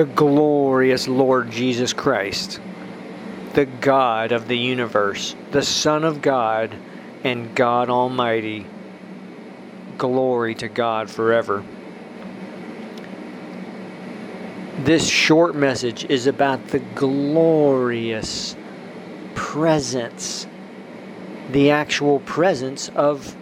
[0.00, 2.58] the glorious Lord Jesus Christ,
[3.52, 6.74] the God of the universe, the Son of God,
[7.22, 8.64] and God Almighty.
[9.98, 11.62] Glory to God forever.
[14.78, 18.56] This short message is about the glorious
[19.34, 20.46] presence,
[21.50, 23.36] the actual presence of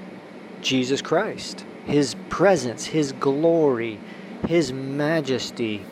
[0.60, 1.64] Jesus Christ.
[1.86, 4.00] His presence, His glory,
[4.48, 5.84] His majesty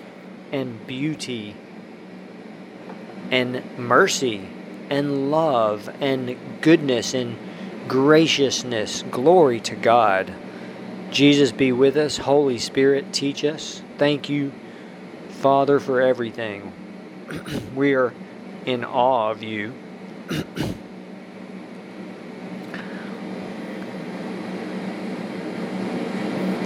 [0.53, 1.57] and beauty
[3.31, 4.49] and mercy
[4.91, 7.37] and love and goodness and
[7.89, 9.03] graciousness.
[9.11, 10.33] Glory to God.
[11.11, 12.19] Jesus be with us.
[12.19, 13.83] Holy Spirit, teach us.
[13.99, 14.53] Thank you,
[15.29, 16.73] Father, for everything.
[17.75, 18.13] we are
[18.65, 19.73] in awe of you.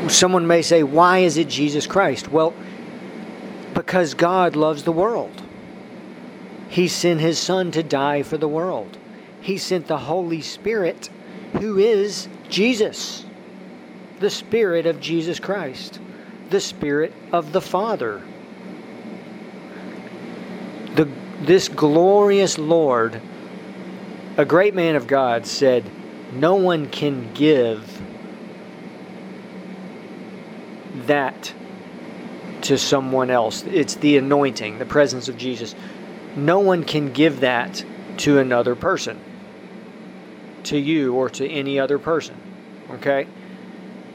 [0.09, 2.29] Someone may say, Why is it Jesus Christ?
[2.29, 2.55] Well,
[3.75, 5.43] because God loves the world.
[6.69, 8.97] He sent His Son to die for the world.
[9.41, 11.11] He sent the Holy Spirit,
[11.59, 13.25] who is Jesus,
[14.21, 15.99] the Spirit of Jesus Christ,
[16.51, 18.23] the Spirit of the Father.
[20.95, 21.09] The,
[21.41, 23.21] this glorious Lord,
[24.37, 25.85] a great man of God, said,
[26.33, 28.01] No one can give
[31.07, 31.53] that
[32.63, 33.65] to someone else.
[33.65, 35.75] It's the anointing, the presence of Jesus.
[36.37, 37.85] No one can give that
[38.19, 39.19] to another person,
[40.65, 42.37] to you or to any other person.
[42.91, 43.27] Okay?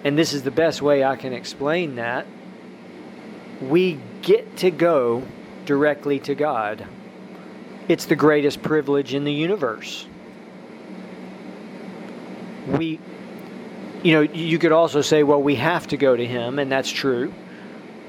[0.03, 2.27] And this is the best way I can explain that.
[3.61, 5.23] We get to go
[5.65, 6.85] directly to God.
[7.87, 10.05] It's the greatest privilege in the universe.
[12.67, 12.99] We,
[14.03, 16.89] you know, you could also say, well, we have to go to Him, and that's
[16.89, 17.33] true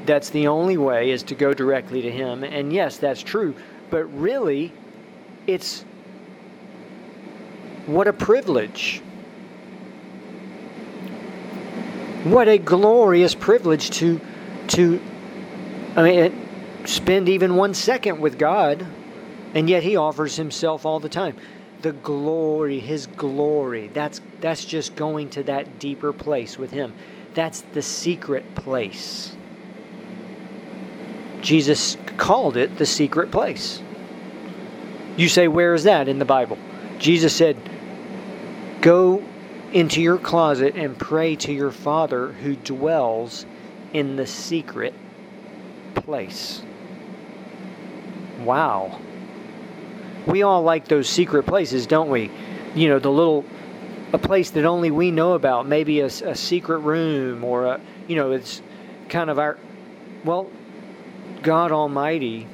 [0.07, 2.45] that's the only way is to go directly to Him.
[2.45, 3.55] And yes, that's true.
[3.91, 4.73] But really,
[5.47, 5.85] it's
[7.87, 9.01] what a privilege.
[12.25, 14.21] What a glorious privilege to,
[14.69, 15.01] to,
[15.95, 16.49] I mean,
[16.85, 18.85] spend even one second with God,
[19.55, 21.37] and yet He offers Himself all the time.
[21.83, 23.89] The glory, His glory.
[23.89, 26.95] That's that's just going to that deeper place with Him.
[27.35, 29.36] That's the secret place.
[31.47, 33.81] Jesus called it the secret place.
[35.17, 36.59] You say, where is that in the Bible?
[36.99, 37.57] Jesus said,
[38.81, 39.23] Go
[39.73, 43.47] into your closet and pray to your Father who dwells
[43.93, 44.93] in the secret
[45.95, 46.63] place.
[48.41, 48.99] Wow.
[50.27, 52.29] We all like those secret places, don't we?
[52.75, 53.45] You know, the little,
[54.13, 58.17] a place that only we know about, maybe a, a secret room or a, you
[58.17, 58.63] know, it's
[59.09, 59.57] kind of our,
[60.25, 60.51] well,
[61.43, 62.47] God Almighty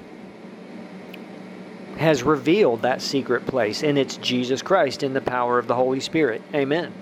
[1.97, 6.01] has revealed that secret place, and it's Jesus Christ in the power of the Holy
[6.01, 6.43] Spirit.
[6.55, 6.93] Amen.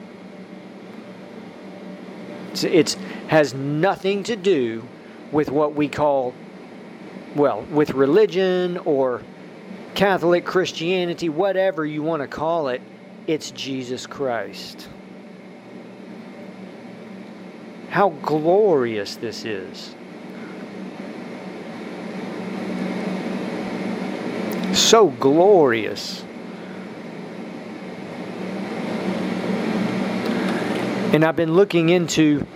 [2.52, 2.94] It's, it's
[3.28, 4.82] has nothing to do
[5.32, 6.34] with what we call,
[7.36, 9.22] well, with religion or
[9.94, 12.82] Catholic Christianity, whatever you want to call it.
[13.26, 14.88] It's Jesus Christ.
[17.88, 19.94] How glorious this is.
[24.72, 26.24] So glorious.
[31.12, 32.46] And I've been looking into,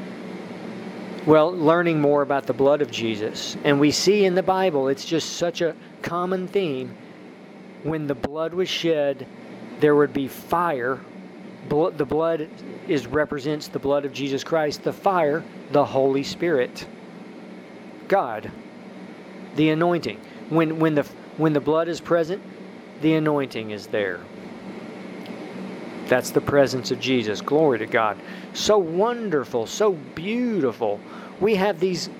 [1.26, 3.56] well, learning more about the blood of Jesus.
[3.64, 6.94] And we see in the Bible, it's just such a common theme.
[7.82, 9.26] When the blood was shed,
[9.80, 11.00] there would be fire.
[11.69, 12.48] The blood
[12.86, 14.84] is represents the blood of Jesus Christ.
[14.84, 15.42] The fire,
[15.72, 16.86] the Holy Spirit.
[18.06, 18.50] God,
[19.56, 20.21] the anointing.
[20.50, 21.06] When when the
[21.36, 22.42] when the blood is present,
[23.01, 24.21] the anointing is there.
[26.09, 27.41] That's the presence of Jesus.
[27.41, 28.19] Glory to God.
[28.53, 31.01] So wonderful, so beautiful.
[31.41, 32.10] We have these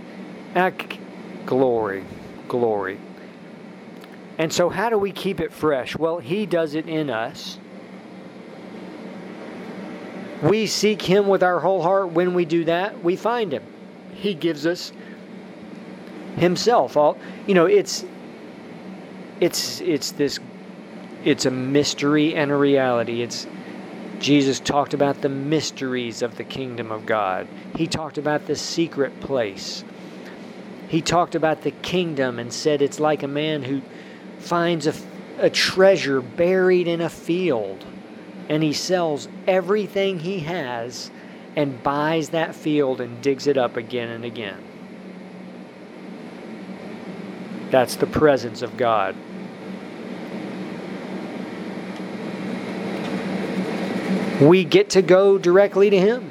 [0.55, 0.71] uh,
[1.47, 2.05] glory,
[2.49, 2.99] glory.
[4.39, 5.97] And so, how do we keep it fresh?
[5.97, 7.59] Well, He does it in us.
[10.43, 12.11] We seek Him with our whole heart.
[12.11, 13.63] When we do that, we find Him.
[14.15, 14.93] He gives us
[16.37, 16.97] Himself.
[16.97, 18.05] All you know, it's
[19.41, 20.39] it's it's this
[21.25, 23.23] it's a mystery and a reality.
[23.23, 23.47] It's
[24.21, 27.47] Jesus talked about the mysteries of the kingdom of God.
[27.77, 29.85] He talked about the secret place.
[30.89, 33.83] He talked about the kingdom and said it's like a man who
[34.39, 34.95] finds a,
[35.39, 37.85] a treasure buried in a field
[38.49, 41.11] and he sells everything he has
[41.57, 44.63] and buys that field and digs it up again and again.
[47.75, 49.17] That's the presence of God.
[54.41, 56.31] We get to go directly to Him.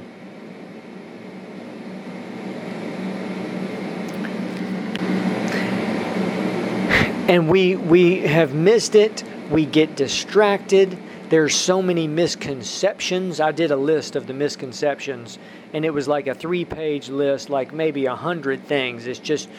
[7.28, 9.26] And we, we have missed it.
[9.52, 10.98] We get distracted.
[11.28, 13.42] There's so many misconceptions.
[13.42, 15.40] I did a list of the misconceptions,
[15.74, 19.08] and it was like a three page list, like maybe a hundred things.
[19.08, 19.50] It's just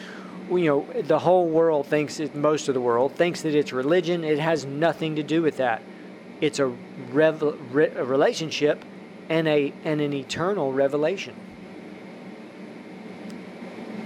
[0.49, 4.23] you know, the whole world thinks it, most of the world thinks that it's religion.
[4.23, 5.81] It has nothing to do with that.
[6.41, 6.67] It's a,
[7.11, 7.41] rev,
[7.73, 8.83] re, a relationship
[9.29, 11.33] and a and an eternal revelation.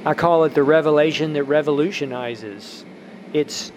[0.05, 2.85] I call it the revelation that revolutionizes.
[3.33, 3.71] It's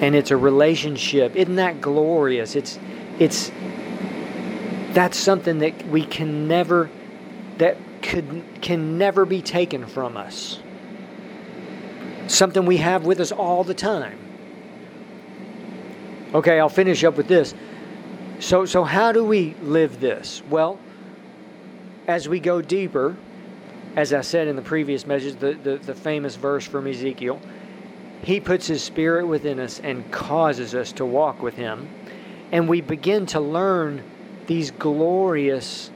[0.00, 1.36] and it's a relationship.
[1.36, 2.56] Isn't that glorious?
[2.56, 2.78] It's
[3.18, 3.52] it's
[4.92, 6.90] that's something that we can never
[7.58, 10.60] that could, can never be taken from us.
[12.26, 14.18] Something we have with us all the time.
[16.32, 17.54] Okay, I'll finish up with this.
[18.38, 20.42] So, so how do we live this?
[20.48, 20.78] Well,
[22.06, 23.16] as we go deeper,
[23.96, 27.40] as I said in the previous message, the, the, the famous verse from Ezekiel,
[28.22, 31.88] he puts his spirit within us and causes us to walk with him.
[32.52, 34.02] And we begin to learn
[34.46, 35.90] these glorious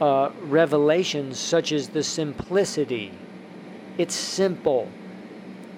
[0.00, 3.12] uh, revelations such as the simplicity.
[3.98, 4.90] It's simple.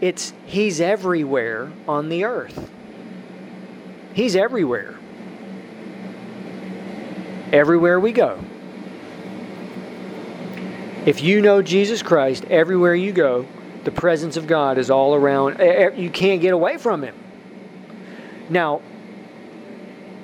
[0.01, 2.71] It's He's everywhere on the earth.
[4.15, 4.99] He's everywhere.
[7.53, 8.39] Everywhere we go.
[11.07, 13.47] If you know Jesus Christ, everywhere you go,
[13.85, 15.59] the presence of God is all around.
[15.97, 17.15] You can't get away from Him.
[18.51, 18.83] Now,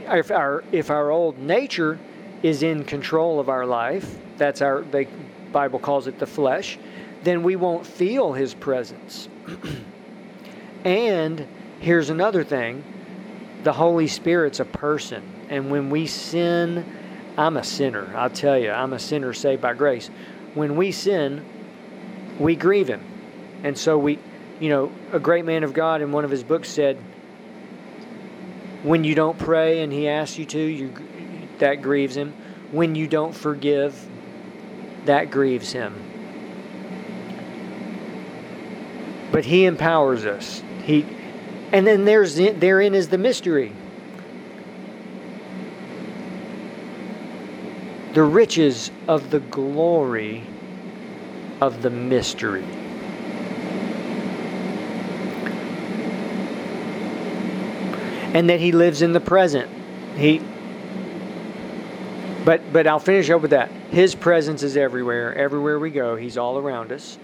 [0.06, 1.98] if our if our old nature
[2.44, 5.08] is in control of our life, that's our the
[5.50, 6.78] Bible calls it the flesh,
[7.22, 9.30] then we won't feel his presence.
[10.84, 11.48] and
[11.80, 12.84] here's another thing,
[13.62, 16.84] the Holy Spirit's a person, and when we sin,
[17.38, 18.12] I'm a sinner.
[18.14, 20.10] I'll tell you, I'm a sinner saved by grace.
[20.52, 21.42] When we sin,
[22.38, 23.02] we grieve him.
[23.62, 24.18] And so we,
[24.60, 26.98] you know, a great man of God in one of his books said,
[28.82, 30.92] when you don't pray and he asks you to, you
[31.64, 32.34] that grieves him.
[32.72, 34.06] When you don't forgive,
[35.06, 35.94] that grieves him.
[39.32, 40.62] But he empowers us.
[40.82, 41.06] He
[41.72, 43.72] and then there's therein is the mystery.
[48.12, 50.44] The riches of the glory
[51.62, 52.64] of the mystery.
[58.34, 59.70] And that he lives in the present.
[60.16, 60.42] He
[62.44, 63.70] but but I'll finish up with that.
[63.90, 65.34] His presence is everywhere.
[65.34, 67.18] Everywhere we go, He's all around us,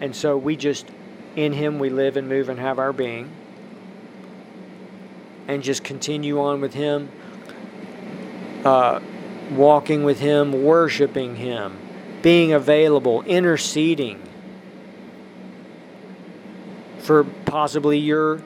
[0.00, 0.86] and so we just
[1.34, 3.30] in Him we live and move and have our being,
[5.48, 7.08] and just continue on with Him,
[8.64, 9.00] uh,
[9.52, 11.78] walking with Him, worshiping Him,
[12.22, 14.22] being available, interceding
[16.98, 18.42] for possibly your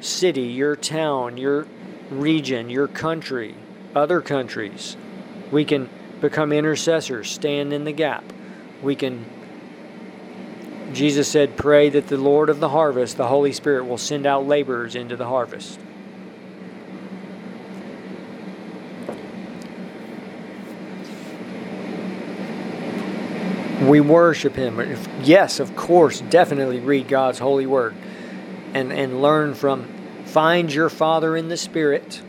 [0.00, 1.66] city, your town, your
[2.10, 3.54] region, your country,
[3.94, 4.96] other countries.
[5.50, 5.88] We can
[6.20, 8.24] become intercessors, stand in the gap.
[8.82, 9.24] We can,
[10.92, 14.46] Jesus said, pray that the Lord of the harvest, the Holy Spirit, will send out
[14.46, 15.78] laborers into the harvest.
[23.82, 24.78] We worship Him.
[25.22, 27.94] Yes, of course, definitely read God's holy word
[28.74, 29.88] and, and learn from,
[30.26, 32.20] find your Father in the Spirit,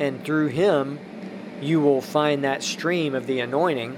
[0.00, 0.98] and through Him,
[1.60, 3.96] you will find that stream of the anointing,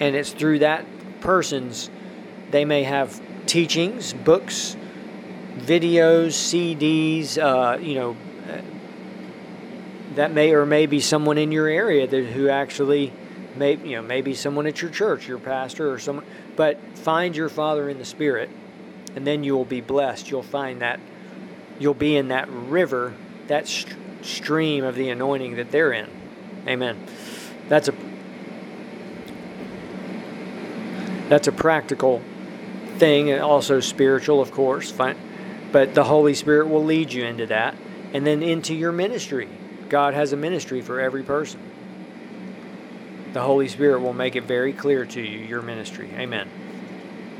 [0.00, 0.84] and it's through that
[1.20, 1.90] person's,
[2.50, 4.76] they may have teachings, books,
[5.56, 8.16] videos, CDs, uh, you know,
[10.14, 13.12] that may or may be someone in your area that who actually
[13.56, 17.48] may you know maybe someone at your church your pastor or someone but find your
[17.48, 18.48] father in the spirit
[19.14, 20.30] and then you will be blessed.
[20.30, 21.00] You'll find that
[21.78, 23.14] you'll be in that river
[23.46, 26.08] that st- stream of the anointing that they're in
[26.66, 26.98] Amen.
[27.68, 27.94] That's a
[31.28, 32.22] that's a practical
[32.98, 34.92] thing and also spiritual, of course.
[34.92, 37.74] But the Holy Spirit will lead you into that
[38.12, 39.48] and then into your ministry.
[39.88, 41.60] God has a ministry for every person.
[43.32, 46.08] The Holy Spirit will make it very clear to you your ministry.
[46.14, 46.48] Amen.